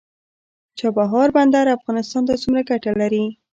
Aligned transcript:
چابهار 0.77 1.27
بندر 1.35 1.65
افغانستان 1.77 2.23
ته 2.27 2.33
څومره 2.43 2.61
ګټه 2.69 2.91
لري؟ 3.01 3.25